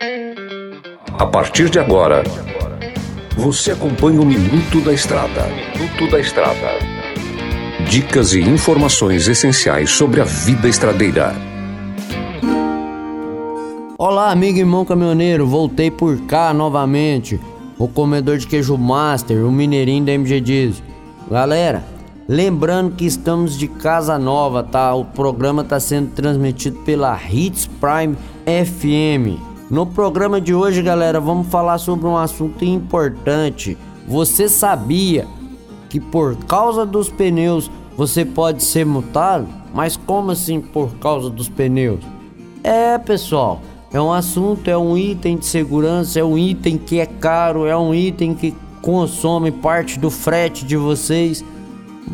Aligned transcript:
A 0.00 1.26
partir 1.26 1.68
de 1.68 1.80
agora, 1.80 2.22
você 3.36 3.72
acompanha 3.72 4.20
o 4.20 4.24
Minuto 4.24 4.80
da 4.80 4.92
Estrada. 4.92 5.48
Minuto 5.76 6.08
da 6.08 6.20
Estrada. 6.20 6.78
Dicas 7.90 8.32
e 8.32 8.40
informações 8.40 9.26
essenciais 9.26 9.90
sobre 9.90 10.20
a 10.20 10.24
vida 10.24 10.68
estradeira. 10.68 11.34
Olá, 13.98 14.30
amigo 14.30 14.58
e 14.58 14.60
irmão 14.60 14.84
caminhoneiro, 14.84 15.44
voltei 15.44 15.90
por 15.90 16.16
cá 16.26 16.54
novamente. 16.54 17.40
O 17.76 17.88
comedor 17.88 18.38
de 18.38 18.46
queijo 18.46 18.78
master, 18.78 19.44
o 19.44 19.50
mineirinho 19.50 20.04
da 20.04 20.12
MG 20.12 20.40
Diesel. 20.40 20.84
Galera, 21.28 21.82
lembrando 22.28 22.94
que 22.94 23.04
estamos 23.04 23.58
de 23.58 23.66
casa 23.66 24.16
nova, 24.16 24.62
tá? 24.62 24.94
O 24.94 25.04
programa 25.04 25.62
está 25.62 25.80
sendo 25.80 26.12
transmitido 26.12 26.78
pela 26.84 27.18
Hits 27.28 27.68
Prime 27.80 28.16
FM. 28.46 29.47
No 29.70 29.84
programa 29.84 30.40
de 30.40 30.54
hoje, 30.54 30.80
galera, 30.80 31.20
vamos 31.20 31.48
falar 31.48 31.76
sobre 31.76 32.06
um 32.06 32.16
assunto 32.16 32.64
importante. 32.64 33.76
Você 34.06 34.48
sabia 34.48 35.26
que 35.90 36.00
por 36.00 36.36
causa 36.46 36.86
dos 36.86 37.10
pneus 37.10 37.70
você 37.94 38.24
pode 38.24 38.64
ser 38.64 38.86
multado? 38.86 39.46
Mas 39.74 39.94
como 39.94 40.30
assim 40.30 40.58
por 40.58 40.94
causa 40.94 41.28
dos 41.28 41.50
pneus? 41.50 42.00
É, 42.64 42.96
pessoal, 42.96 43.60
é 43.92 44.00
um 44.00 44.10
assunto, 44.10 44.68
é 44.68 44.78
um 44.78 44.96
item 44.96 45.36
de 45.36 45.44
segurança, 45.44 46.18
é 46.18 46.24
um 46.24 46.38
item 46.38 46.78
que 46.78 46.98
é 46.98 47.04
caro, 47.04 47.66
é 47.66 47.76
um 47.76 47.94
item 47.94 48.34
que 48.34 48.54
consome 48.80 49.52
parte 49.52 49.98
do 49.98 50.08
frete 50.08 50.64
de 50.64 50.78
vocês, 50.78 51.44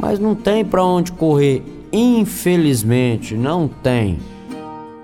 mas 0.00 0.18
não 0.18 0.34
tem 0.34 0.64
para 0.64 0.82
onde 0.82 1.12
correr. 1.12 1.62
Infelizmente, 1.92 3.34
não 3.34 3.68
tem. 3.68 4.18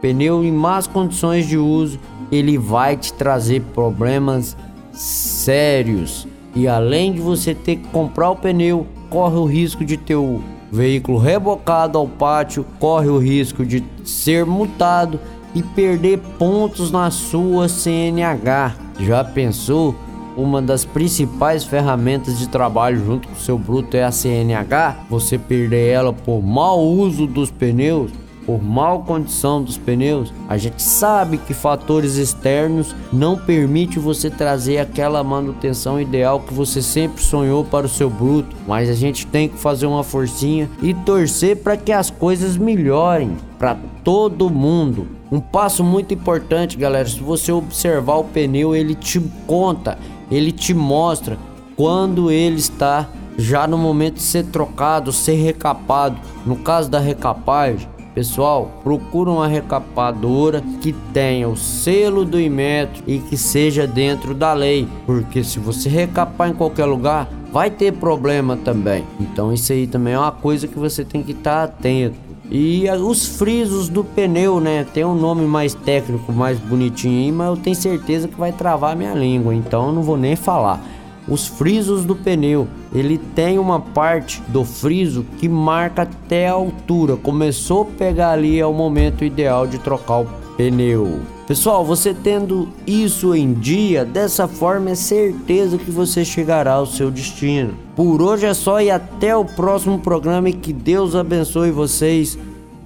Pneu 0.00 0.44
em 0.44 0.52
más 0.52 0.86
condições 0.86 1.48
de 1.48 1.58
uso 1.58 1.98
ele 2.30 2.58
vai 2.58 2.96
te 2.96 3.12
trazer 3.12 3.62
problemas 3.74 4.56
sérios. 4.92 6.26
E 6.54 6.66
além 6.66 7.12
de 7.12 7.20
você 7.20 7.54
ter 7.54 7.76
que 7.76 7.88
comprar 7.88 8.30
o 8.30 8.36
pneu, 8.36 8.86
corre 9.10 9.36
o 9.36 9.44
risco 9.44 9.84
de 9.84 9.96
ter 9.96 10.16
o 10.16 10.40
veículo 10.70 11.18
rebocado 11.18 11.98
ao 11.98 12.08
pátio, 12.08 12.64
corre 12.78 13.08
o 13.08 13.18
risco 13.18 13.64
de 13.64 13.84
ser 14.04 14.44
multado 14.44 15.20
e 15.54 15.62
perder 15.62 16.18
pontos 16.38 16.90
na 16.90 17.10
sua 17.10 17.68
CNH. 17.68 18.74
Já 19.00 19.22
pensou? 19.22 19.94
Uma 20.36 20.60
das 20.60 20.84
principais 20.84 21.64
ferramentas 21.64 22.38
de 22.38 22.46
trabalho 22.46 23.02
junto 23.02 23.26
com 23.26 23.34
o 23.34 23.38
seu 23.38 23.58
bruto 23.58 23.96
é 23.96 24.04
a 24.04 24.12
CNH. 24.12 25.06
Você 25.08 25.38
perder 25.38 25.88
ela 25.88 26.12
por 26.12 26.42
mau 26.42 26.84
uso 26.84 27.26
dos 27.26 27.50
pneus 27.50 28.12
por 28.46 28.62
mal 28.62 29.02
condição 29.02 29.60
dos 29.60 29.76
pneus, 29.76 30.32
a 30.48 30.56
gente 30.56 30.80
sabe 30.80 31.36
que 31.36 31.52
fatores 31.52 32.14
externos 32.14 32.94
não 33.12 33.36
permitem 33.36 34.00
você 34.00 34.30
trazer 34.30 34.78
aquela 34.78 35.24
manutenção 35.24 36.00
ideal 36.00 36.38
que 36.38 36.54
você 36.54 36.80
sempre 36.80 37.22
sonhou 37.22 37.64
para 37.64 37.86
o 37.86 37.88
seu 37.88 38.08
bruto, 38.08 38.56
mas 38.66 38.88
a 38.88 38.94
gente 38.94 39.26
tem 39.26 39.48
que 39.48 39.58
fazer 39.58 39.86
uma 39.86 40.04
forcinha 40.04 40.70
e 40.80 40.94
torcer 40.94 41.56
para 41.56 41.76
que 41.76 41.90
as 41.90 42.08
coisas 42.08 42.56
melhorem 42.56 43.36
para 43.58 43.76
todo 44.04 44.48
mundo. 44.48 45.08
Um 45.30 45.40
passo 45.40 45.82
muito 45.82 46.14
importante, 46.14 46.76
galera, 46.76 47.08
se 47.08 47.18
você 47.18 47.50
observar 47.50 48.16
o 48.16 48.24
pneu, 48.24 48.76
ele 48.76 48.94
te 48.94 49.20
conta, 49.44 49.98
ele 50.30 50.52
te 50.52 50.72
mostra 50.72 51.36
quando 51.74 52.30
ele 52.30 52.56
está 52.56 53.08
já 53.36 53.66
no 53.66 53.76
momento 53.76 54.14
de 54.14 54.22
ser 54.22 54.46
trocado, 54.46 55.12
ser 55.12 55.34
recapado. 55.34 56.16
No 56.46 56.56
caso 56.56 56.88
da 56.88 56.98
recapagem, 56.98 57.88
Pessoal, 58.16 58.70
procura 58.82 59.30
uma 59.30 59.46
recapadora 59.46 60.62
que 60.80 60.94
tenha 61.12 61.46
o 61.46 61.54
selo 61.54 62.24
do 62.24 62.40
Imetro 62.40 63.02
e 63.06 63.18
que 63.18 63.36
seja 63.36 63.86
dentro 63.86 64.32
da 64.32 64.54
lei, 64.54 64.88
porque 65.04 65.44
se 65.44 65.58
você 65.58 65.90
recapar 65.90 66.48
em 66.48 66.54
qualquer 66.54 66.86
lugar, 66.86 67.28
vai 67.52 67.68
ter 67.68 67.92
problema 67.92 68.56
também. 68.56 69.04
Então 69.20 69.52
isso 69.52 69.70
aí 69.70 69.86
também 69.86 70.14
é 70.14 70.18
uma 70.18 70.32
coisa 70.32 70.66
que 70.66 70.78
você 70.78 71.04
tem 71.04 71.22
que 71.22 71.32
estar 71.32 71.64
atento. 71.64 72.16
E 72.50 72.88
os 72.88 73.36
frisos 73.36 73.90
do 73.90 74.02
pneu, 74.02 74.60
né? 74.60 74.86
Tem 74.94 75.04
um 75.04 75.14
nome 75.14 75.44
mais 75.44 75.74
técnico, 75.74 76.32
mais 76.32 76.58
bonitinho 76.58 77.22
aí, 77.22 77.30
mas 77.30 77.48
eu 77.48 77.56
tenho 77.58 77.76
certeza 77.76 78.28
que 78.28 78.38
vai 78.40 78.50
travar 78.50 78.96
minha 78.96 79.12
língua, 79.12 79.54
então 79.54 79.88
eu 79.88 79.92
não 79.92 80.02
vou 80.02 80.16
nem 80.16 80.36
falar 80.36 80.82
os 81.28 81.46
frisos 81.46 82.04
do 82.04 82.14
pneu. 82.14 82.68
Ele 82.94 83.18
tem 83.18 83.58
uma 83.58 83.80
parte 83.80 84.42
do 84.48 84.64
friso 84.64 85.24
que 85.38 85.48
marca 85.48 86.02
até 86.02 86.48
a 86.48 86.52
altura. 86.52 87.16
Começou 87.16 87.82
a 87.82 87.98
pegar 87.98 88.30
ali 88.30 88.58
é 88.58 88.66
o 88.66 88.72
momento 88.72 89.24
ideal 89.24 89.66
de 89.66 89.78
trocar 89.78 90.20
o 90.20 90.26
pneu. 90.56 91.20
Pessoal, 91.46 91.84
você 91.84 92.12
tendo 92.12 92.68
isso 92.86 93.32
em 93.32 93.52
dia, 93.52 94.04
dessa 94.04 94.48
forma 94.48 94.90
é 94.90 94.94
certeza 94.96 95.78
que 95.78 95.90
você 95.90 96.24
chegará 96.24 96.72
ao 96.72 96.86
seu 96.86 97.08
destino. 97.08 97.74
Por 97.94 98.20
hoje 98.20 98.46
é 98.46 98.54
só 98.54 98.80
e 98.80 98.90
até 98.90 99.36
o 99.36 99.44
próximo 99.44 99.98
programa 100.00 100.48
e 100.48 100.52
que 100.52 100.72
Deus 100.72 101.14
abençoe 101.14 101.70
vocês 101.70 102.36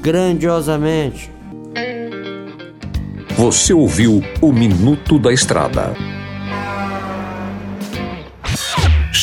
grandiosamente. 0.00 1.30
Você 3.36 3.74
ouviu 3.74 4.22
o 4.40 4.50
Minuto 4.50 5.18
da 5.18 5.30
Estrada. 5.30 6.15